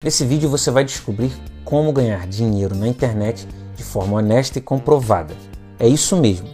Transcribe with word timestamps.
Nesse 0.00 0.24
vídeo 0.24 0.48
você 0.48 0.70
vai 0.70 0.84
descobrir 0.84 1.32
como 1.64 1.92
ganhar 1.92 2.24
dinheiro 2.28 2.72
na 2.72 2.86
internet 2.86 3.48
de 3.74 3.82
forma 3.82 4.18
honesta 4.18 4.56
e 4.56 4.62
comprovada. 4.62 5.34
É 5.76 5.88
isso 5.88 6.16
mesmo. 6.16 6.48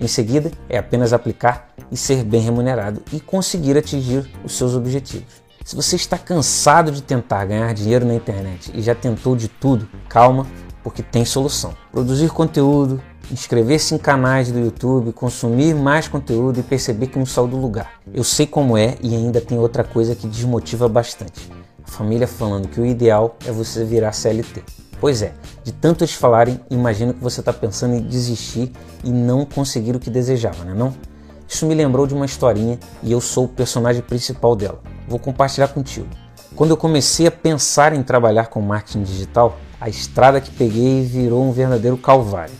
Em 0.00 0.06
seguida, 0.06 0.52
é 0.68 0.78
apenas 0.78 1.12
aplicar 1.12 1.74
e 1.90 1.96
ser 1.96 2.22
bem 2.22 2.40
remunerado 2.40 3.02
e 3.12 3.18
conseguir 3.18 3.76
atingir 3.76 4.30
os 4.44 4.56
seus 4.56 4.76
objetivos. 4.76 5.42
Se 5.64 5.74
você 5.74 5.96
está 5.96 6.16
cansado 6.16 6.92
de 6.92 7.02
tentar 7.02 7.44
ganhar 7.46 7.74
dinheiro 7.74 8.06
na 8.06 8.14
internet 8.14 8.70
e 8.72 8.80
já 8.80 8.94
tentou 8.94 9.34
de 9.34 9.48
tudo, 9.48 9.88
calma, 10.08 10.46
porque 10.80 11.02
tem 11.02 11.24
solução. 11.24 11.74
Produzir 11.90 12.30
conteúdo, 12.30 13.02
inscrever-se 13.28 13.92
em 13.96 13.98
canais 13.98 14.52
do 14.52 14.60
YouTube, 14.60 15.12
consumir 15.12 15.74
mais 15.74 16.06
conteúdo 16.06 16.60
e 16.60 16.62
perceber 16.62 17.08
que 17.08 17.18
não 17.18 17.26
saiu 17.26 17.48
do 17.48 17.56
lugar. 17.56 17.94
Eu 18.12 18.22
sei 18.22 18.46
como 18.46 18.78
é 18.78 18.96
e 19.02 19.16
ainda 19.16 19.40
tem 19.40 19.58
outra 19.58 19.82
coisa 19.82 20.14
que 20.14 20.28
desmotiva 20.28 20.88
bastante. 20.88 21.63
A 21.86 21.90
família 21.90 22.26
falando 22.26 22.68
que 22.68 22.80
o 22.80 22.86
ideal 22.86 23.36
é 23.46 23.52
você 23.52 23.84
virar 23.84 24.12
CLT. 24.12 24.62
Pois 25.00 25.22
é, 25.22 25.34
de 25.62 25.72
tanto 25.72 26.02
eles 26.02 26.14
falarem, 26.14 26.60
imagino 26.70 27.12
que 27.12 27.20
você 27.20 27.40
está 27.40 27.52
pensando 27.52 27.94
em 27.94 28.00
desistir 28.00 28.72
e 29.02 29.10
não 29.10 29.44
conseguir 29.44 29.94
o 29.94 30.00
que 30.00 30.08
desejava, 30.08 30.64
né 30.64 30.72
não? 30.74 30.94
Isso 31.46 31.66
me 31.66 31.74
lembrou 31.74 32.06
de 32.06 32.14
uma 32.14 32.24
historinha 32.24 32.78
e 33.02 33.12
eu 33.12 33.20
sou 33.20 33.44
o 33.44 33.48
personagem 33.48 34.02
principal 34.02 34.56
dela. 34.56 34.80
Vou 35.06 35.18
compartilhar 35.18 35.68
contigo. 35.68 36.08
Quando 36.56 36.70
eu 36.70 36.76
comecei 36.76 37.26
a 37.26 37.30
pensar 37.30 37.92
em 37.92 38.02
trabalhar 38.02 38.46
com 38.46 38.60
marketing 38.60 39.02
digital, 39.02 39.58
a 39.80 39.88
estrada 39.88 40.40
que 40.40 40.50
peguei 40.50 41.04
virou 41.04 41.44
um 41.44 41.52
verdadeiro 41.52 41.98
calvário. 41.98 42.54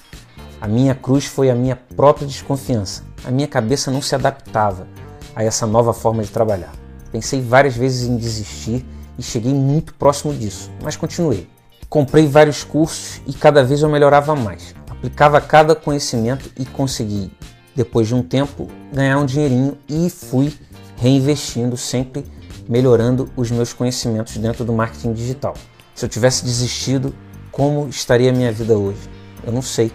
A 0.60 0.68
minha 0.68 0.95
cruz 0.95 1.27
foi 1.27 1.51
a 1.51 1.54
minha 1.54 1.77
própria 1.77 2.27
desconfiança. 2.27 3.04
A 3.24 3.30
minha 3.30 3.48
cabeça 3.48 3.91
não 3.91 4.02
se 4.02 4.15
adaptava 4.15 4.87
a 5.34 5.43
essa 5.43 5.66
nova 5.66 5.93
forma 5.93 6.23
de 6.23 6.30
trabalhar. 6.30 6.73
Pensei 7.10 7.41
várias 7.41 7.77
vezes 7.77 8.09
em 8.09 8.16
desistir 8.16 8.84
e 9.18 9.23
cheguei 9.23 9.52
muito 9.52 9.95
próximo 9.95 10.32
disso, 10.34 10.70
mas 10.82 10.96
continuei. 10.96 11.48
Comprei 11.88 12.27
vários 12.27 12.64
cursos 12.64 13.20
e 13.27 13.32
cada 13.32 13.62
vez 13.62 13.82
eu 13.82 13.88
melhorava 13.88 14.34
mais. 14.34 14.74
Aplicava 14.88 15.40
cada 15.40 15.74
conhecimento 15.74 16.51
e 16.59 16.65
consegui, 16.65 17.30
depois 17.74 18.09
de 18.09 18.15
um 18.15 18.23
tempo, 18.23 18.68
ganhar 18.93 19.18
um 19.18 19.26
dinheirinho 19.26 19.79
e 19.88 20.10
fui 20.10 20.52
reinvestindo, 20.96 21.76
sempre 21.76 22.24
melhorando 22.68 23.30
os 23.37 23.51
meus 23.51 23.73
conhecimentos 23.73 24.37
dentro 24.37 24.65
do 24.65 24.73
marketing 24.73 25.12
digital. 25.12 25.54
Se 25.95 26.04
eu 26.04 26.09
tivesse 26.09 26.45
desistido, 26.45 27.15
como 27.52 27.88
estaria 27.88 28.30
a 28.30 28.32
minha 28.32 28.51
vida 28.51 28.76
hoje? 28.76 28.99
Eu 29.45 29.52
não 29.52 29.62
sei. 29.62 29.93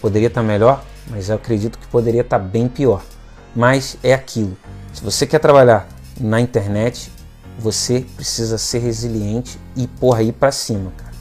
Poderia 0.00 0.28
estar 0.28 0.42
melhor, 0.42 0.82
mas 1.10 1.28
eu 1.28 1.36
acredito 1.36 1.78
que 1.78 1.86
poderia 1.88 2.22
estar 2.22 2.38
bem 2.38 2.68
pior. 2.68 3.02
Mas 3.54 3.98
é 4.02 4.14
aquilo. 4.14 4.56
Se 4.92 5.02
você 5.02 5.26
quer 5.26 5.38
trabalhar 5.38 5.88
na 6.18 6.40
internet, 6.40 7.10
você 7.58 8.04
precisa 8.16 8.58
ser 8.58 8.80
resiliente 8.80 9.58
e 9.74 9.86
porra 9.86 10.22
ir 10.22 10.32
para 10.32 10.52
cima, 10.52 10.92
cara. 10.96 11.12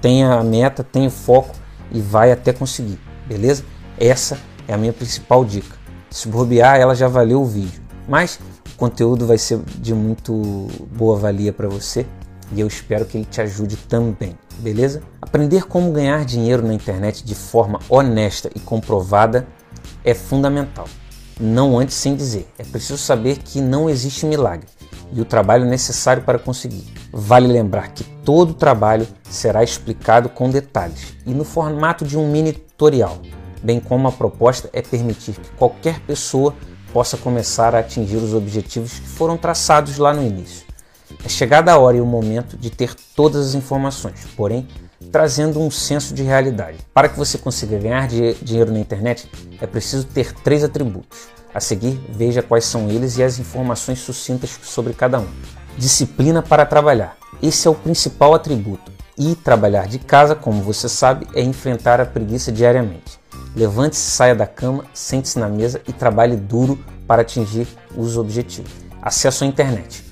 Tenha 0.00 0.34
a 0.34 0.44
meta, 0.44 0.82
tenha 0.82 1.08
o 1.08 1.10
foco 1.10 1.54
e 1.90 2.00
vai 2.00 2.32
até 2.32 2.52
conseguir, 2.52 2.98
beleza? 3.26 3.64
Essa 3.98 4.38
é 4.66 4.74
a 4.74 4.78
minha 4.78 4.92
principal 4.92 5.44
dica. 5.44 5.76
Se 6.10 6.28
bobear, 6.28 6.78
ela 6.78 6.94
já 6.94 7.08
valeu 7.08 7.42
o 7.42 7.46
vídeo. 7.46 7.82
Mas 8.08 8.38
o 8.72 8.76
conteúdo 8.76 9.26
vai 9.26 9.38
ser 9.38 9.60
de 9.78 9.94
muito 9.94 10.68
boa 10.90 11.16
valia 11.16 11.52
para 11.52 11.68
você 11.68 12.06
e 12.52 12.60
eu 12.60 12.66
espero 12.66 13.04
que 13.04 13.16
ele 13.16 13.24
te 13.24 13.40
ajude 13.40 13.76
também, 13.76 14.36
beleza? 14.58 15.02
Aprender 15.20 15.64
como 15.64 15.92
ganhar 15.92 16.24
dinheiro 16.24 16.66
na 16.66 16.74
internet 16.74 17.24
de 17.24 17.34
forma 17.34 17.80
honesta 17.88 18.50
e 18.54 18.60
comprovada 18.60 19.46
é 20.04 20.12
fundamental. 20.14 20.86
Não 21.40 21.78
antes 21.78 21.94
sem 21.96 22.14
dizer, 22.14 22.46
é 22.58 22.64
preciso 22.64 22.98
saber 22.98 23.38
que 23.38 23.60
não 23.60 23.88
existe 23.88 24.26
milagre 24.26 24.66
e 25.12 25.20
o 25.20 25.24
trabalho 25.24 25.64
necessário 25.64 26.22
para 26.22 26.38
conseguir. 26.38 26.84
Vale 27.12 27.46
lembrar 27.46 27.92
que 27.92 28.04
todo 28.24 28.54
trabalho 28.54 29.06
será 29.28 29.62
explicado 29.62 30.28
com 30.28 30.50
detalhes 30.50 31.14
e 31.26 31.32
no 31.32 31.44
formato 31.44 32.04
de 32.04 32.16
um 32.18 32.30
mini 32.30 32.52
tutorial, 32.52 33.18
bem 33.62 33.78
como 33.78 34.08
a 34.08 34.12
proposta 34.12 34.70
é 34.72 34.82
permitir 34.82 35.34
que 35.34 35.50
qualquer 35.50 36.00
pessoa 36.00 36.54
possa 36.92 37.16
começar 37.16 37.74
a 37.74 37.78
atingir 37.78 38.16
os 38.16 38.34
objetivos 38.34 38.98
que 38.98 39.08
foram 39.08 39.36
traçados 39.36 39.98
lá 39.98 40.12
no 40.12 40.22
início. 40.22 40.66
É 41.24 41.28
chegada 41.28 41.72
a 41.72 41.78
hora 41.78 41.96
e 41.96 42.00
o 42.00 42.06
momento 42.06 42.56
de 42.56 42.70
ter 42.70 42.94
todas 43.14 43.48
as 43.48 43.54
informações, 43.54 44.26
porém 44.36 44.66
trazendo 45.10 45.60
um 45.60 45.70
senso 45.70 46.14
de 46.14 46.22
realidade. 46.22 46.78
Para 46.94 47.08
que 47.08 47.18
você 47.18 47.36
consiga 47.36 47.78
ganhar 47.78 48.08
dinheiro 48.08 48.72
na 48.72 48.78
internet, 48.78 49.28
é 49.60 49.66
preciso 49.66 50.06
ter 50.06 50.32
três 50.32 50.64
atributos. 50.64 51.28
A 51.54 51.60
seguir, 51.60 52.00
veja 52.08 52.42
quais 52.42 52.64
são 52.64 52.88
eles 52.88 53.18
e 53.18 53.22
as 53.22 53.38
informações 53.38 53.98
sucintas 53.98 54.58
sobre 54.62 54.94
cada 54.94 55.20
um. 55.20 55.28
Disciplina 55.76 56.42
para 56.42 56.64
trabalhar. 56.64 57.16
Esse 57.42 57.68
é 57.68 57.70
o 57.70 57.74
principal 57.74 58.34
atributo. 58.34 58.90
E 59.18 59.34
trabalhar 59.34 59.86
de 59.86 59.98
casa, 59.98 60.34
como 60.34 60.62
você 60.62 60.88
sabe, 60.88 61.26
é 61.34 61.42
enfrentar 61.42 62.00
a 62.00 62.06
preguiça 62.06 62.50
diariamente. 62.50 63.20
Levante-se, 63.54 64.10
saia 64.10 64.34
da 64.34 64.46
cama, 64.46 64.84
sente-se 64.94 65.38
na 65.38 65.48
mesa 65.48 65.82
e 65.86 65.92
trabalhe 65.92 66.36
duro 66.36 66.78
para 67.06 67.20
atingir 67.20 67.68
os 67.94 68.16
objetivos. 68.16 68.72
Acesso 69.02 69.44
à 69.44 69.46
internet. 69.46 70.04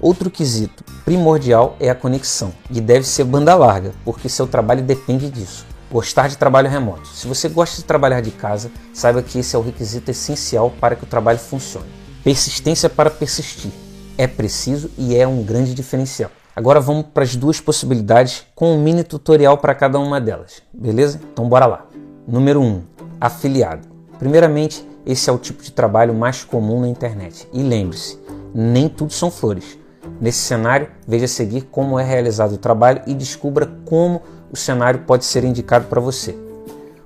Outro 0.00 0.30
quesito 0.30 0.84
primordial 1.04 1.76
é 1.80 1.90
a 1.90 1.94
conexão 1.94 2.52
e 2.70 2.80
deve 2.80 3.06
ser 3.06 3.24
banda 3.24 3.54
larga, 3.54 3.92
porque 4.04 4.28
seu 4.28 4.46
trabalho 4.46 4.82
depende 4.82 5.28
disso. 5.28 5.66
Gostar 5.90 6.28
de 6.28 6.36
trabalho 6.36 6.68
remoto. 6.68 7.06
Se 7.08 7.26
você 7.26 7.48
gosta 7.48 7.76
de 7.76 7.84
trabalhar 7.84 8.20
de 8.20 8.30
casa, 8.30 8.70
saiba 8.92 9.22
que 9.22 9.38
esse 9.38 9.54
é 9.54 9.58
o 9.58 9.62
requisito 9.62 10.10
essencial 10.10 10.72
para 10.80 10.96
que 10.96 11.04
o 11.04 11.06
trabalho 11.06 11.38
funcione. 11.38 11.86
Persistência 12.22 12.88
para 12.88 13.10
persistir. 13.10 13.70
É 14.16 14.26
preciso 14.26 14.90
e 14.96 15.16
é 15.16 15.26
um 15.26 15.42
grande 15.42 15.74
diferencial. 15.74 16.30
Agora 16.56 16.80
vamos 16.80 17.06
para 17.12 17.24
as 17.24 17.34
duas 17.34 17.60
possibilidades 17.60 18.46
com 18.54 18.74
um 18.74 18.82
mini 18.82 19.02
tutorial 19.02 19.58
para 19.58 19.74
cada 19.74 19.98
uma 19.98 20.20
delas, 20.20 20.62
beleza? 20.72 21.20
Então 21.32 21.48
bora 21.48 21.66
lá. 21.66 21.86
Número 22.26 22.60
1. 22.60 22.64
Um, 22.64 22.82
afiliado. 23.20 23.88
Primeiramente, 24.18 24.86
esse 25.04 25.28
é 25.28 25.32
o 25.32 25.38
tipo 25.38 25.62
de 25.62 25.72
trabalho 25.72 26.14
mais 26.14 26.44
comum 26.44 26.80
na 26.80 26.88
internet. 26.88 27.48
E 27.52 27.62
lembre-se, 27.62 28.18
nem 28.54 28.88
tudo 28.88 29.12
são 29.12 29.30
flores. 29.30 29.76
Nesse 30.20 30.38
cenário, 30.38 30.88
veja 31.06 31.24
a 31.24 31.28
seguir 31.28 31.62
como 31.62 31.98
é 31.98 32.04
realizado 32.04 32.52
o 32.52 32.58
trabalho 32.58 33.02
e 33.06 33.14
descubra 33.14 33.66
como 33.84 34.22
o 34.54 34.56
cenário 34.56 35.00
pode 35.00 35.24
ser 35.24 35.42
indicado 35.42 35.86
para 35.86 36.00
você. 36.00 36.30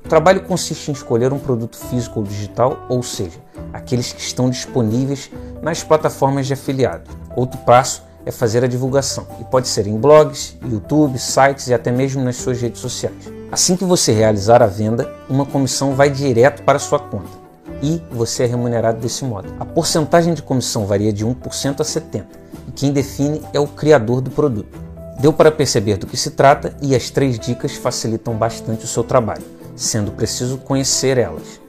O 0.04 0.09
trabalho 0.09 0.42
consiste 0.42 0.91
em 0.91 0.92
escolher 0.92 1.32
um 1.32 1.38
produto 1.38 1.78
físico 1.78 2.20
ou 2.20 2.26
digital, 2.26 2.84
ou 2.91 3.03
seja, 3.03 3.38
aqueles 3.72 4.12
que 4.12 4.20
estão 4.20 4.50
disponíveis 4.50 5.31
nas 5.62 5.82
plataformas 5.82 6.47
de 6.47 6.53
afiliado. 6.53 7.10
Outro 7.34 7.58
passo 7.60 8.03
é 8.26 8.31
fazer 8.31 8.62
a 8.62 8.66
divulgação, 8.66 9.26
e 9.41 9.44
pode 9.44 9.66
ser 9.66 9.87
em 9.87 9.97
blogs, 9.97 10.58
YouTube, 10.62 11.19
sites 11.19 11.69
e 11.69 11.75
até 11.75 11.91
mesmo 11.91 12.22
nas 12.22 12.37
suas 12.37 12.60
redes 12.60 12.82
sociais. 12.82 13.32
Assim 13.50 13.76
que 13.76 13.84
você 13.84 14.12
realizar 14.12 14.62
a 14.62 14.66
venda, 14.66 15.10
uma 15.26 15.47
comissão 15.47 15.94
vai 15.94 16.10
direto 16.10 16.62
para 16.64 16.78
sua 16.78 16.98
conta 16.98 17.48
e 17.82 18.03
você 18.10 18.42
é 18.42 18.47
remunerado 18.47 19.00
desse 19.00 19.25
modo. 19.25 19.54
A 19.58 19.64
porcentagem 19.64 20.34
de 20.34 20.42
comissão 20.42 20.84
varia 20.84 21.14
de 21.14 21.25
1% 21.25 21.81
a 21.81 21.84
70% 21.84 22.25
e 22.66 22.72
quem 22.72 22.92
define 22.92 23.41
é 23.54 23.60
o 23.60 23.66
criador 23.66 24.20
do 24.20 24.31
produto. 24.31 24.88
Deu 25.19 25.33
para 25.33 25.51
perceber 25.51 25.97
do 25.97 26.06
que 26.06 26.17
se 26.17 26.31
trata 26.31 26.77
e 26.81 26.95
as 26.95 27.11
três 27.11 27.41
dicas 27.41 27.75
facilitam 27.75 28.34
bastante 28.34 28.84
o 28.84 28.89
seu 28.89 29.03
trabalho, 29.03 29.43
sendo 29.75 30.12
preciso 30.12 30.59
conhecer 30.59 31.19
elas. 31.19 31.61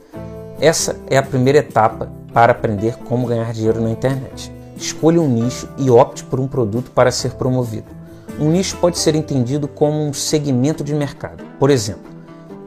Essa 0.60 0.96
é 1.08 1.16
a 1.16 1.22
primeira 1.22 1.58
etapa 1.58 2.12
para 2.32 2.52
aprender 2.52 2.96
como 2.98 3.26
ganhar 3.26 3.52
dinheiro 3.52 3.80
na 3.80 3.90
internet. 3.90 4.52
Escolha 4.76 5.20
um 5.20 5.28
nicho 5.28 5.68
e 5.76 5.90
opte 5.90 6.22
por 6.22 6.38
um 6.38 6.46
produto 6.46 6.92
para 6.92 7.10
ser 7.10 7.32
promovido. 7.32 7.88
Um 8.38 8.50
nicho 8.50 8.76
pode 8.76 8.98
ser 8.98 9.16
entendido 9.16 9.66
como 9.66 10.00
um 10.00 10.12
segmento 10.12 10.84
de 10.84 10.94
mercado, 10.94 11.42
por 11.58 11.70
exemplo, 11.70 12.08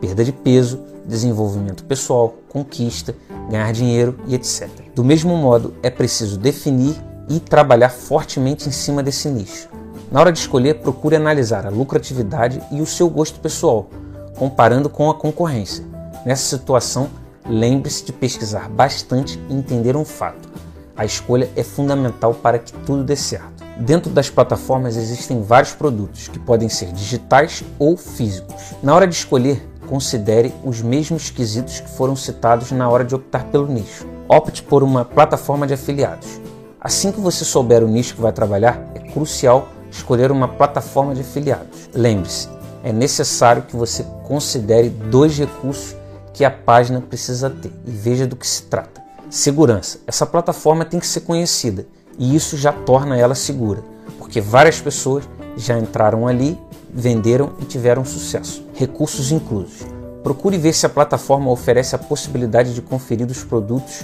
perda 0.01 0.23
de 0.23 0.33
peso, 0.33 0.81
desenvolvimento 1.05 1.85
pessoal, 1.85 2.35
conquista, 2.49 3.15
ganhar 3.49 3.71
dinheiro 3.71 4.19
e 4.27 4.35
etc. 4.35 4.69
Do 4.93 5.03
mesmo 5.03 5.35
modo, 5.37 5.73
é 5.81 5.89
preciso 5.89 6.37
definir 6.37 6.95
e 7.29 7.39
trabalhar 7.39 7.89
fortemente 7.89 8.67
em 8.67 8.71
cima 8.71 9.01
desse 9.01 9.29
nicho. 9.29 9.69
Na 10.13 10.19
hora 10.19 10.31
de 10.31 10.37
escolher, 10.37 10.75
procure 10.75 11.15
analisar 11.15 11.65
a 11.65 11.71
lucratividade 11.71 12.61
e 12.69 12.79
o 12.79 12.85
seu 12.85 13.09
gosto 13.09 13.39
pessoal, 13.39 13.89
comparando 14.37 14.87
com 14.87 15.09
a 15.09 15.15
concorrência. 15.15 15.83
Nessa 16.23 16.55
situação, 16.55 17.09
lembre-se 17.49 18.05
de 18.05 18.13
pesquisar 18.13 18.69
bastante 18.69 19.41
e 19.49 19.55
entender 19.55 19.97
um 19.97 20.05
fato. 20.05 20.47
A 20.95 21.03
escolha 21.03 21.49
é 21.55 21.63
fundamental 21.63 22.31
para 22.31 22.59
que 22.59 22.71
tudo 22.71 23.03
dê 23.03 23.15
certo. 23.15 23.63
Dentro 23.75 24.11
das 24.11 24.29
plataformas 24.29 24.97
existem 24.97 25.41
vários 25.41 25.73
produtos 25.73 26.27
que 26.27 26.37
podem 26.37 26.69
ser 26.69 26.91
digitais 26.91 27.63
ou 27.79 27.97
físicos. 27.97 28.75
Na 28.83 28.93
hora 28.93 29.07
de 29.07 29.15
escolher, 29.15 29.67
considere 29.87 30.53
os 30.63 30.79
mesmos 30.79 31.31
quesitos 31.31 31.79
que 31.79 31.89
foram 31.89 32.15
citados 32.15 32.71
na 32.71 32.87
hora 32.87 33.03
de 33.03 33.15
optar 33.15 33.45
pelo 33.45 33.65
nicho. 33.65 34.05
Opte 34.29 34.61
por 34.61 34.83
uma 34.83 35.03
plataforma 35.03 35.65
de 35.65 35.73
afiliados. 35.73 36.39
Assim 36.79 37.11
que 37.11 37.19
você 37.19 37.43
souber 37.43 37.83
o 37.83 37.87
nicho 37.87 38.13
que 38.13 38.21
vai 38.21 38.31
trabalhar, 38.31 38.79
é 38.93 38.99
crucial 38.99 39.69
escolher 39.93 40.31
uma 40.31 40.47
plataforma 40.47 41.13
de 41.13 41.21
afiliados. 41.21 41.89
Lembre-se, 41.93 42.49
é 42.83 42.91
necessário 42.91 43.63
que 43.63 43.75
você 43.75 44.03
considere 44.23 44.89
dois 44.89 45.37
recursos 45.37 45.95
que 46.33 46.43
a 46.43 46.51
página 46.51 46.99
precisa 46.99 47.49
ter 47.49 47.71
e 47.85 47.91
veja 47.91 48.25
do 48.25 48.35
que 48.35 48.47
se 48.47 48.63
trata. 48.63 49.01
Segurança. 49.29 49.99
Essa 50.05 50.25
plataforma 50.25 50.83
tem 50.83 50.99
que 50.99 51.07
ser 51.07 51.21
conhecida 51.21 51.85
e 52.17 52.35
isso 52.35 52.57
já 52.57 52.71
torna 52.71 53.17
ela 53.17 53.35
segura, 53.35 53.83
porque 54.17 54.41
várias 54.41 54.81
pessoas 54.81 55.23
já 55.55 55.77
entraram 55.77 56.27
ali, 56.27 56.59
venderam 56.91 57.53
e 57.59 57.65
tiveram 57.65 58.03
sucesso. 58.03 58.65
Recursos 58.73 59.31
inclusos. 59.31 59.85
Procure 60.23 60.57
ver 60.57 60.73
se 60.73 60.85
a 60.85 60.89
plataforma 60.89 61.51
oferece 61.51 61.95
a 61.95 61.99
possibilidade 61.99 62.73
de 62.73 62.81
conferir 62.81 63.27
os 63.27 63.43
produtos 63.43 64.03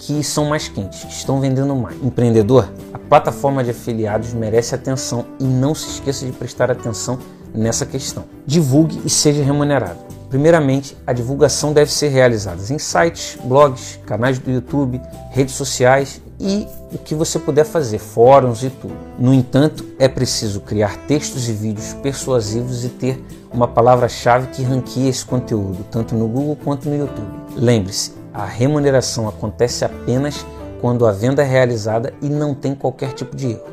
que 0.00 0.24
são 0.24 0.46
mais 0.46 0.66
quentes, 0.66 1.04
que 1.04 1.12
estão 1.12 1.40
vendendo 1.40 1.76
mais. 1.76 1.96
Empreendedor, 2.02 2.72
a 2.92 2.98
plataforma 2.98 3.62
de 3.62 3.70
afiliados 3.70 4.32
merece 4.32 4.74
atenção 4.74 5.26
e 5.38 5.44
não 5.44 5.74
se 5.74 5.88
esqueça 5.88 6.24
de 6.24 6.32
prestar 6.32 6.70
atenção 6.70 7.18
nessa 7.54 7.84
questão. 7.84 8.24
Divulgue 8.46 9.00
e 9.04 9.10
seja 9.10 9.42
remunerado. 9.42 9.98
Primeiramente, 10.30 10.96
a 11.06 11.12
divulgação 11.12 11.72
deve 11.72 11.92
ser 11.92 12.08
realizada 12.08 12.62
em 12.70 12.78
sites, 12.78 13.36
blogs, 13.44 13.98
canais 14.06 14.38
do 14.38 14.50
YouTube, 14.50 15.00
redes 15.30 15.54
sociais 15.54 16.22
e 16.38 16.66
o 16.92 16.98
que 16.98 17.14
você 17.14 17.38
puder 17.38 17.64
fazer, 17.64 17.98
fóruns 17.98 18.62
e 18.62 18.70
tudo. 18.70 18.96
No 19.18 19.34
entanto, 19.34 19.84
é 19.98 20.08
preciso 20.08 20.60
criar 20.60 20.96
textos 21.06 21.48
e 21.48 21.52
vídeos 21.52 21.92
persuasivos 21.94 22.84
e 22.84 22.88
ter 22.88 23.22
uma 23.52 23.68
palavra-chave 23.68 24.46
que 24.46 24.62
ranqueie 24.62 25.08
esse 25.08 25.26
conteúdo, 25.26 25.84
tanto 25.90 26.14
no 26.14 26.26
Google 26.26 26.56
quanto 26.56 26.88
no 26.88 26.96
YouTube. 26.96 27.28
Lembre-se, 27.56 28.19
a 28.32 28.44
remuneração 28.44 29.28
acontece 29.28 29.84
apenas 29.84 30.44
quando 30.80 31.06
a 31.06 31.12
venda 31.12 31.42
é 31.42 31.46
realizada 31.46 32.12
e 32.22 32.28
não 32.28 32.54
tem 32.54 32.74
qualquer 32.74 33.12
tipo 33.12 33.36
de 33.36 33.50
erro. 33.50 33.64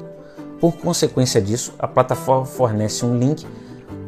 Por 0.60 0.76
consequência 0.78 1.42
disso, 1.42 1.74
a 1.78 1.88
plataforma 1.88 2.46
fornece 2.46 3.06
um 3.06 3.18
link 3.18 3.46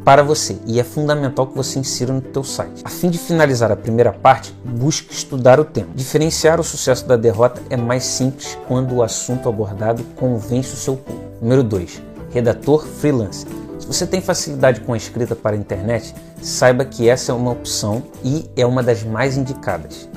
para 0.04 0.22
você 0.22 0.58
e 0.66 0.80
é 0.80 0.84
fundamental 0.84 1.46
que 1.46 1.56
você 1.56 1.78
insira 1.78 2.12
no 2.12 2.20
teu 2.20 2.42
site. 2.42 2.82
A 2.84 2.88
fim 2.88 3.10
de 3.10 3.18
finalizar 3.18 3.70
a 3.70 3.76
primeira 3.76 4.12
parte, 4.12 4.52
busque 4.64 5.12
estudar 5.12 5.60
o 5.60 5.64
tema. 5.64 5.88
Diferenciar 5.94 6.58
o 6.58 6.64
sucesso 6.64 7.06
da 7.06 7.16
derrota 7.16 7.60
é 7.70 7.76
mais 7.76 8.04
simples 8.04 8.58
quando 8.66 8.96
o 8.96 9.02
assunto 9.02 9.48
abordado 9.48 10.02
convence 10.16 10.74
o 10.74 10.76
seu 10.76 10.96
público. 10.96 11.30
Número 11.40 11.62
2. 11.62 12.02
Redator 12.30 12.84
freelance. 12.84 13.46
Se 13.78 13.86
você 13.86 14.06
tem 14.06 14.20
facilidade 14.20 14.80
com 14.80 14.92
a 14.92 14.96
escrita 14.96 15.36
para 15.36 15.54
a 15.54 15.58
internet, 15.58 16.14
saiba 16.42 16.84
que 16.84 17.08
essa 17.08 17.32
é 17.32 17.34
uma 17.34 17.52
opção 17.52 18.02
e 18.24 18.50
é 18.56 18.64
uma 18.64 18.82
das 18.82 19.02
mais 19.02 19.36
indicadas. 19.36 20.08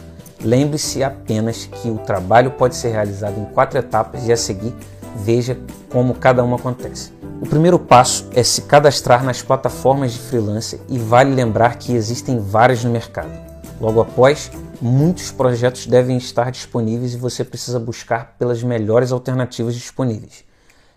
Lembre-se 0.44 1.04
apenas 1.04 1.66
que 1.66 1.90
o 1.90 1.98
trabalho 2.00 2.52
pode 2.52 2.76
ser 2.76 2.90
realizado 2.90 3.40
em 3.40 3.46
quatro 3.46 3.80
etapas 3.80 4.28
e 4.28 4.32
a 4.32 4.38
seguir 4.38 4.76
veja 5.16 5.58
como 5.90 6.16
cada 6.16 6.44
uma 6.44 6.58
acontece. 6.58 7.12
O 7.42 7.48
primeiro 7.48 7.78
passo 7.78 8.28
é 8.34 8.44
se 8.44 8.64
cadastrar 8.64 9.24
nas 9.24 9.42
plataformas 9.42 10.14
de 10.14 10.20
freelancer 10.20 10.80
e 10.90 10.98
vale 10.98 11.34
lembrar 11.34 11.78
que 11.78 11.94
existem 11.94 12.40
várias 12.40 12.84
no 12.84 12.92
mercado. 12.92 13.32
Logo 13.80 14.02
após, 14.02 14.52
muitos 14.82 15.32
projetos 15.32 15.86
devem 15.86 16.18
estar 16.18 16.52
disponíveis 16.52 17.14
e 17.14 17.18
você 17.18 17.44
precisa 17.44 17.80
buscar 17.80 18.36
pelas 18.38 18.64
melhores 18.64 19.12
alternativas 19.12 19.76
disponíveis. 19.76 20.44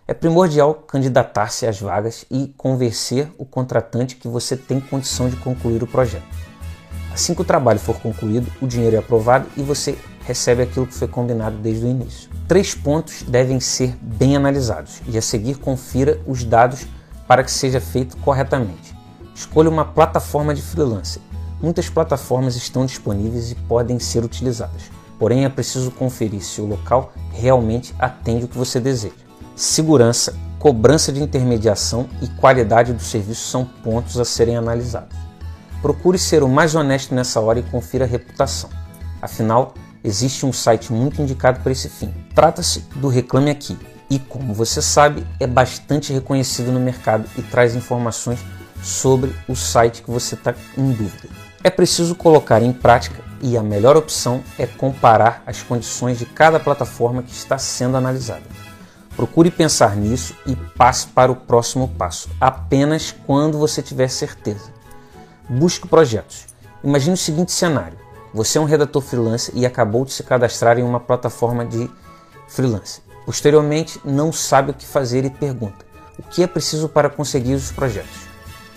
É 0.07 0.13
primordial 0.13 0.73
candidatar-se 0.73 1.65
às 1.67 1.79
vagas 1.79 2.25
e 2.31 2.53
convencer 2.57 3.29
o 3.37 3.45
contratante 3.45 4.15
que 4.15 4.27
você 4.27 4.55
tem 4.55 4.79
condição 4.79 5.29
de 5.29 5.35
concluir 5.37 5.83
o 5.83 5.87
projeto. 5.87 6.46
Assim 7.17 7.33
que 7.33 7.41
o 7.41 7.43
trabalho 7.43 7.79
for 7.79 7.99
concluído, 7.99 8.47
o 8.61 8.67
dinheiro 8.67 8.95
é 8.95 8.99
aprovado 8.99 9.47
e 9.57 9.63
você 9.63 9.97
recebe 10.23 10.61
aquilo 10.61 10.85
que 10.85 10.93
foi 10.93 11.07
combinado 11.07 11.57
desde 11.57 11.83
o 11.83 11.89
início. 11.89 12.29
Três 12.47 12.75
pontos 12.75 13.23
devem 13.23 13.59
ser 13.59 13.97
bem 13.99 14.35
analisados 14.35 15.01
e 15.07 15.17
a 15.17 15.21
seguir 15.21 15.55
confira 15.55 16.21
os 16.27 16.43
dados 16.43 16.85
para 17.27 17.43
que 17.43 17.49
seja 17.49 17.81
feito 17.81 18.15
corretamente. 18.17 18.95
Escolha 19.33 19.67
uma 19.67 19.83
plataforma 19.83 20.53
de 20.53 20.61
freelancer. 20.61 21.19
Muitas 21.59 21.89
plataformas 21.89 22.55
estão 22.55 22.85
disponíveis 22.85 23.49
e 23.49 23.55
podem 23.55 23.97
ser 23.97 24.23
utilizadas, 24.23 24.83
porém 25.17 25.43
é 25.43 25.49
preciso 25.49 25.89
conferir 25.89 26.43
se 26.43 26.61
o 26.61 26.67
local 26.67 27.11
realmente 27.31 27.95
atende 27.97 28.45
o 28.45 28.47
que 28.47 28.59
você 28.59 28.79
deseja. 28.79 29.15
Segurança, 29.55 30.35
cobrança 30.59 31.11
de 31.11 31.23
intermediação 31.23 32.07
e 32.21 32.27
qualidade 32.27 32.93
do 32.93 33.01
serviço 33.01 33.49
são 33.49 33.65
pontos 33.65 34.19
a 34.19 34.23
serem 34.23 34.55
analisados. 34.55 35.26
Procure 35.81 36.17
ser 36.17 36.43
o 36.43 36.49
mais 36.49 36.75
honesto 36.75 37.13
nessa 37.13 37.39
hora 37.39 37.59
e 37.59 37.63
confira 37.63 38.05
a 38.05 38.07
reputação. 38.07 38.69
Afinal, 39.21 39.73
existe 40.03 40.45
um 40.45 40.53
site 40.53 40.91
muito 40.91 41.21
indicado 41.21 41.59
para 41.61 41.71
esse 41.71 41.89
fim. 41.89 42.13
Trata-se 42.33 42.81
do 42.95 43.07
Reclame 43.07 43.51
Aqui 43.51 43.77
e, 44.09 44.17
como 44.17 44.53
você 44.53 44.81
sabe, 44.81 45.25
é 45.39 45.45
bastante 45.45 46.13
reconhecido 46.13 46.71
no 46.71 46.79
mercado 46.79 47.25
e 47.37 47.41
traz 47.41 47.75
informações 47.75 48.39
sobre 48.81 49.35
o 49.47 49.55
site 49.55 50.01
que 50.01 50.11
você 50.11 50.35
está 50.35 50.53
em 50.77 50.91
dúvida. 50.91 51.29
É 51.63 51.69
preciso 51.69 52.15
colocar 52.15 52.61
em 52.61 52.71
prática 52.71 53.23
e 53.41 53.57
a 53.57 53.63
melhor 53.63 53.97
opção 53.97 54.43
é 54.57 54.65
comparar 54.65 55.43
as 55.45 55.61
condições 55.61 56.17
de 56.17 56.25
cada 56.25 56.59
plataforma 56.59 57.21
que 57.21 57.31
está 57.31 57.57
sendo 57.57 57.97
analisada. 57.97 58.43
Procure 59.15 59.49
pensar 59.49 59.95
nisso 59.95 60.35
e 60.45 60.55
passe 60.55 61.07
para 61.07 61.31
o 61.31 61.35
próximo 61.35 61.87
passo, 61.87 62.29
apenas 62.39 63.13
quando 63.25 63.57
você 63.57 63.81
tiver 63.81 64.07
certeza. 64.07 64.76
Busque 65.49 65.87
projetos. 65.87 66.45
Imagine 66.83 67.13
o 67.13 67.17
seguinte 67.17 67.51
cenário: 67.51 67.97
você 68.33 68.57
é 68.57 68.61
um 68.61 68.65
redator 68.65 69.01
freelance 69.01 69.51
e 69.55 69.65
acabou 69.65 70.03
de 70.03 70.11
se 70.11 70.23
cadastrar 70.23 70.77
em 70.77 70.83
uma 70.83 70.99
plataforma 70.99 71.65
de 71.65 71.89
freelance. 72.47 73.01
Posteriormente, 73.25 73.99
não 74.03 74.31
sabe 74.31 74.71
o 74.71 74.73
que 74.73 74.85
fazer 74.85 75.23
e 75.23 75.29
pergunta: 75.29 75.85
o 76.19 76.23
que 76.23 76.43
é 76.43 76.47
preciso 76.47 76.89
para 76.89 77.09
conseguir 77.09 77.53
os 77.53 77.71
projetos? 77.71 78.27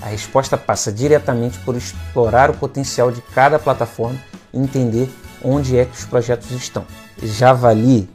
A 0.01 0.07
resposta 0.07 0.57
passa 0.57 0.91
diretamente 0.91 1.59
por 1.59 1.77
explorar 1.77 2.51
o 2.51 2.57
potencial 2.57 3.11
de 3.11 3.21
cada 3.21 3.59
plataforma 3.59 4.19
e 4.53 4.59
entender 4.59 5.11
onde 5.43 5.77
é 5.77 5.85
que 5.85 5.97
os 5.97 6.05
projetos 6.05 6.51
estão. 6.53 6.87
Já 7.23 7.51
avalie, 7.51 8.09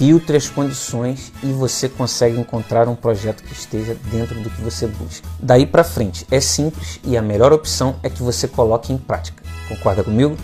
filtre 0.00 0.34
as 0.34 0.48
condições 0.48 1.30
e 1.42 1.52
você 1.52 1.86
consegue 1.86 2.40
encontrar 2.40 2.88
um 2.88 2.96
projeto 2.96 3.42
que 3.42 3.52
esteja 3.52 3.94
dentro 4.10 4.40
do 4.40 4.48
que 4.48 4.62
você 4.62 4.86
busca. 4.86 5.28
Daí 5.38 5.66
para 5.66 5.84
frente 5.84 6.26
é 6.30 6.40
simples 6.40 6.98
e 7.04 7.18
a 7.18 7.22
melhor 7.22 7.52
opção 7.52 7.96
é 8.02 8.08
que 8.08 8.22
você 8.22 8.48
coloque 8.48 8.94
em 8.94 8.96
prática. 8.96 9.42
Concorda 9.68 10.02
comigo? 10.02 10.38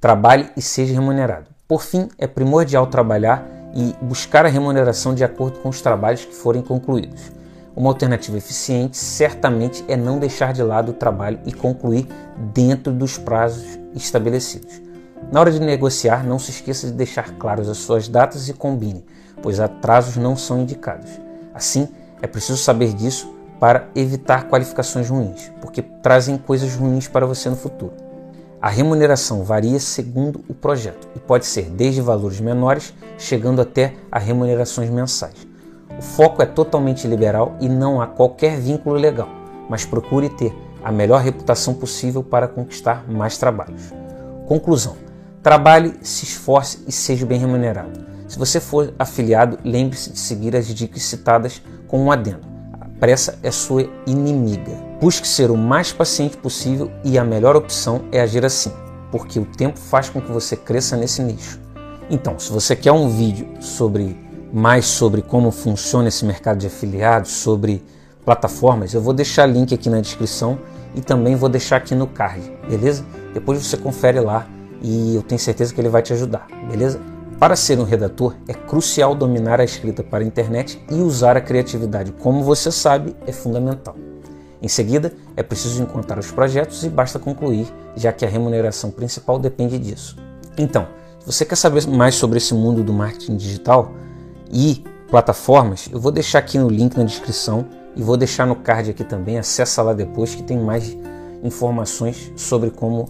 Trabalhe 0.00 0.48
e 0.56 0.62
seja 0.62 0.94
remunerado. 0.94 1.48
Por 1.68 1.82
fim, 1.82 2.08
é 2.16 2.26
primordial 2.26 2.86
trabalhar 2.86 3.46
e 3.74 3.94
buscar 4.02 4.46
a 4.46 4.48
remuneração 4.48 5.14
de 5.14 5.22
acordo 5.22 5.58
com 5.58 5.68
os 5.68 5.82
trabalhos 5.82 6.24
que 6.24 6.34
forem 6.34 6.62
concluídos. 6.62 7.30
Uma 7.76 7.90
alternativa 7.90 8.38
eficiente 8.38 8.96
certamente 8.96 9.84
é 9.86 9.98
não 9.98 10.18
deixar 10.18 10.54
de 10.54 10.62
lado 10.62 10.92
o 10.92 10.94
trabalho 10.94 11.38
e 11.44 11.52
concluir 11.52 12.08
dentro 12.54 12.90
dos 12.90 13.18
prazos 13.18 13.78
estabelecidos. 13.94 14.87
Na 15.30 15.40
hora 15.40 15.50
de 15.50 15.60
negociar, 15.60 16.24
não 16.24 16.38
se 16.38 16.50
esqueça 16.50 16.86
de 16.86 16.94
deixar 16.94 17.32
claras 17.32 17.68
as 17.68 17.78
suas 17.78 18.08
datas 18.08 18.48
e 18.48 18.54
combine, 18.54 19.04
pois 19.42 19.60
atrasos 19.60 20.16
não 20.16 20.36
são 20.36 20.60
indicados. 20.60 21.10
Assim, 21.52 21.88
é 22.22 22.26
preciso 22.26 22.58
saber 22.58 22.94
disso 22.94 23.34
para 23.60 23.88
evitar 23.94 24.48
qualificações 24.48 25.08
ruins, 25.08 25.50
porque 25.60 25.82
trazem 25.82 26.38
coisas 26.38 26.74
ruins 26.74 27.08
para 27.08 27.26
você 27.26 27.50
no 27.50 27.56
futuro. 27.56 27.92
A 28.60 28.68
remuneração 28.68 29.44
varia 29.44 29.78
segundo 29.78 30.44
o 30.48 30.54
projeto 30.54 31.06
e 31.14 31.18
pode 31.18 31.46
ser 31.46 31.70
desde 31.70 32.00
valores 32.00 32.40
menores, 32.40 32.92
chegando 33.16 33.60
até 33.60 33.94
a 34.10 34.18
remunerações 34.18 34.90
mensais. 34.90 35.46
O 35.96 36.02
foco 36.02 36.42
é 36.42 36.46
totalmente 36.46 37.06
liberal 37.06 37.56
e 37.60 37.68
não 37.68 38.00
há 38.00 38.06
qualquer 38.06 38.58
vínculo 38.58 38.96
legal, 38.96 39.28
mas 39.68 39.84
procure 39.84 40.28
ter 40.28 40.56
a 40.82 40.90
melhor 40.90 41.20
reputação 41.20 41.74
possível 41.74 42.22
para 42.22 42.48
conquistar 42.48 43.04
mais 43.08 43.36
trabalhos. 43.38 43.92
Conclusão: 44.46 44.96
trabalhe, 45.48 45.94
se 46.02 46.26
esforce 46.26 46.84
e 46.86 46.92
seja 46.92 47.24
bem 47.24 47.40
remunerado. 47.40 48.04
Se 48.28 48.38
você 48.38 48.60
for 48.60 48.92
afiliado, 48.98 49.58
lembre-se 49.64 50.12
de 50.12 50.18
seguir 50.18 50.54
as 50.54 50.66
dicas 50.66 51.02
citadas 51.04 51.62
com 51.86 52.04
um 52.04 52.12
adendo. 52.12 52.46
A 52.78 52.84
pressa 53.00 53.38
é 53.42 53.50
sua 53.50 53.88
inimiga. 54.06 54.72
Busque 55.00 55.26
ser 55.26 55.50
o 55.50 55.56
mais 55.56 55.90
paciente 55.90 56.36
possível 56.36 56.92
e 57.02 57.18
a 57.18 57.24
melhor 57.24 57.56
opção 57.56 58.02
é 58.12 58.20
agir 58.20 58.44
assim, 58.44 58.70
porque 59.10 59.40
o 59.40 59.46
tempo 59.46 59.78
faz 59.78 60.10
com 60.10 60.20
que 60.20 60.30
você 60.30 60.54
cresça 60.54 60.98
nesse 60.98 61.22
nicho. 61.22 61.58
Então, 62.10 62.38
se 62.38 62.52
você 62.52 62.76
quer 62.76 62.92
um 62.92 63.08
vídeo 63.08 63.48
sobre 63.58 64.18
mais 64.52 64.84
sobre 64.84 65.22
como 65.22 65.50
funciona 65.50 66.08
esse 66.08 66.26
mercado 66.26 66.58
de 66.58 66.66
afiliados, 66.66 67.30
sobre 67.30 67.82
plataformas, 68.22 68.92
eu 68.92 69.00
vou 69.00 69.14
deixar 69.14 69.46
link 69.46 69.74
aqui 69.74 69.88
na 69.88 70.02
descrição 70.02 70.58
e 70.94 71.00
também 71.00 71.36
vou 71.36 71.48
deixar 71.48 71.76
aqui 71.76 71.94
no 71.94 72.06
card, 72.06 72.52
beleza? 72.68 73.02
Depois 73.32 73.64
você 73.64 73.78
confere 73.78 74.20
lá 74.20 74.46
e 74.82 75.14
eu 75.14 75.22
tenho 75.22 75.38
certeza 75.38 75.74
que 75.74 75.80
ele 75.80 75.88
vai 75.88 76.02
te 76.02 76.12
ajudar, 76.12 76.46
beleza? 76.70 77.00
Para 77.38 77.54
ser 77.54 77.78
um 77.78 77.84
redator, 77.84 78.34
é 78.48 78.52
crucial 78.52 79.14
dominar 79.14 79.60
a 79.60 79.64
escrita 79.64 80.02
para 80.02 80.24
a 80.24 80.26
internet 80.26 80.82
e 80.90 80.94
usar 80.94 81.36
a 81.36 81.40
criatividade, 81.40 82.12
como 82.12 82.42
você 82.42 82.72
sabe, 82.72 83.14
é 83.26 83.32
fundamental. 83.32 83.94
Em 84.60 84.66
seguida, 84.66 85.12
é 85.36 85.42
preciso 85.42 85.80
encontrar 85.80 86.18
os 86.18 86.32
projetos 86.32 86.82
e 86.82 86.88
basta 86.88 87.18
concluir, 87.18 87.72
já 87.94 88.12
que 88.12 88.24
a 88.24 88.28
remuneração 88.28 88.90
principal 88.90 89.38
depende 89.38 89.78
disso. 89.78 90.16
Então, 90.56 90.88
se 91.20 91.26
você 91.26 91.44
quer 91.44 91.56
saber 91.56 91.86
mais 91.86 92.16
sobre 92.16 92.38
esse 92.38 92.52
mundo 92.54 92.82
do 92.82 92.92
marketing 92.92 93.36
digital 93.36 93.92
e 94.52 94.82
plataformas, 95.08 95.88
eu 95.92 96.00
vou 96.00 96.10
deixar 96.10 96.40
aqui 96.40 96.58
no 96.58 96.68
link 96.68 96.96
na 96.96 97.04
descrição 97.04 97.66
e 97.94 98.02
vou 98.02 98.16
deixar 98.16 98.46
no 98.46 98.56
card 98.56 98.90
aqui 98.90 99.04
também. 99.04 99.38
Acessa 99.38 99.80
lá 99.80 99.92
depois 99.92 100.34
que 100.34 100.42
tem 100.42 100.58
mais 100.58 100.96
informações 101.44 102.32
sobre 102.34 102.70
como 102.70 103.08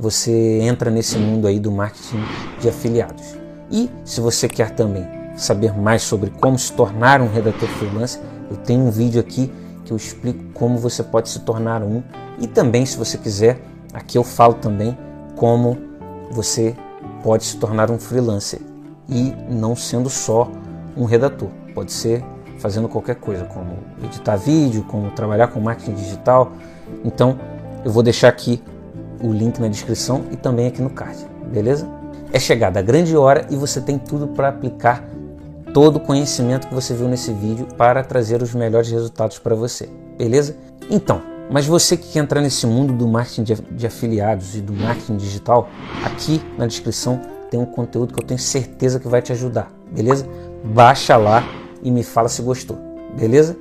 você 0.00 0.60
entra 0.62 0.90
nesse 0.90 1.18
mundo 1.18 1.46
aí 1.46 1.60
do 1.60 1.70
marketing 1.70 2.24
de 2.58 2.68
afiliados. 2.68 3.36
E 3.70 3.90
se 4.02 4.20
você 4.20 4.48
quer 4.48 4.70
também 4.70 5.06
saber 5.36 5.76
mais 5.76 6.02
sobre 6.02 6.30
como 6.30 6.58
se 6.58 6.72
tornar 6.72 7.20
um 7.20 7.28
redator 7.28 7.68
freelance, 7.68 8.18
eu 8.50 8.56
tenho 8.56 8.80
um 8.80 8.90
vídeo 8.90 9.20
aqui 9.20 9.52
que 9.84 9.92
eu 9.92 9.96
explico 9.96 10.42
como 10.54 10.78
você 10.78 11.02
pode 11.02 11.28
se 11.28 11.40
tornar 11.40 11.82
um 11.82 12.02
e 12.40 12.46
também, 12.46 12.86
se 12.86 12.96
você 12.96 13.18
quiser, 13.18 13.60
aqui 13.92 14.16
eu 14.16 14.24
falo 14.24 14.54
também 14.54 14.96
como 15.36 15.76
você 16.30 16.74
pode 17.22 17.44
se 17.44 17.58
tornar 17.58 17.90
um 17.90 17.98
freelancer 17.98 18.60
e 19.06 19.34
não 19.50 19.76
sendo 19.76 20.08
só 20.08 20.50
um 20.96 21.04
redator. 21.04 21.48
Pode 21.74 21.92
ser 21.92 22.24
fazendo 22.58 22.88
qualquer 22.88 23.16
coisa, 23.16 23.44
como 23.44 23.78
editar 24.02 24.36
vídeo, 24.36 24.84
como 24.84 25.10
trabalhar 25.10 25.48
com 25.48 25.60
marketing 25.60 25.94
digital. 25.94 26.52
Então, 27.04 27.38
eu 27.84 27.90
vou 27.90 28.02
deixar 28.02 28.28
aqui 28.28 28.62
o 29.22 29.32
link 29.32 29.58
na 29.58 29.68
descrição 29.68 30.24
e 30.30 30.36
também 30.36 30.66
aqui 30.66 30.80
no 30.80 30.90
card, 30.90 31.18
beleza? 31.52 31.88
É 32.32 32.38
chegada 32.38 32.78
a 32.78 32.82
grande 32.82 33.16
hora 33.16 33.46
e 33.50 33.56
você 33.56 33.80
tem 33.80 33.98
tudo 33.98 34.28
para 34.28 34.48
aplicar 34.48 35.04
todo 35.72 35.96
o 35.96 36.00
conhecimento 36.00 36.68
que 36.68 36.74
você 36.74 36.94
viu 36.94 37.08
nesse 37.08 37.32
vídeo 37.32 37.66
para 37.76 38.02
trazer 38.02 38.42
os 38.42 38.54
melhores 38.54 38.90
resultados 38.90 39.38
para 39.38 39.54
você, 39.54 39.88
beleza? 40.18 40.56
Então, 40.90 41.22
mas 41.50 41.66
você 41.66 41.96
que 41.96 42.12
quer 42.12 42.20
entrar 42.20 42.40
nesse 42.40 42.66
mundo 42.66 42.92
do 42.92 43.08
marketing 43.08 43.56
de 43.72 43.86
afiliados 43.86 44.54
e 44.54 44.60
do 44.60 44.72
marketing 44.72 45.16
digital, 45.16 45.68
aqui 46.04 46.40
na 46.56 46.66
descrição 46.66 47.20
tem 47.50 47.58
um 47.58 47.66
conteúdo 47.66 48.14
que 48.14 48.20
eu 48.20 48.26
tenho 48.26 48.38
certeza 48.38 49.00
que 49.00 49.08
vai 49.08 49.20
te 49.20 49.32
ajudar, 49.32 49.70
beleza? 49.90 50.26
Baixa 50.64 51.16
lá 51.16 51.42
e 51.82 51.90
me 51.90 52.04
fala 52.04 52.28
se 52.28 52.40
gostou, 52.42 52.78
beleza? 53.18 53.56